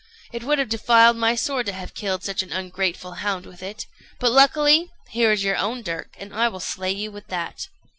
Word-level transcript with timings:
It 0.31 0.43
would 0.43 0.57
have 0.57 0.67
defiled 0.67 1.15
my 1.15 1.35
sword 1.35 1.67
to 1.67 1.73
have 1.73 1.93
killed 1.93 2.23
such 2.23 2.41
an 2.41 2.51
ungrateful 2.51 3.11
hound 3.21 3.45
with 3.45 3.61
it; 3.61 3.85
but 4.19 4.31
luckily 4.31 4.89
here 5.09 5.31
is 5.31 5.43
your 5.43 5.57
own 5.57 5.83
dirk, 5.83 6.15
and 6.17 6.33
I 6.33 6.47
will 6.47 6.59
slay 6.59 6.91
you 6.91 7.11
with 7.11 7.27
that." 7.27 7.67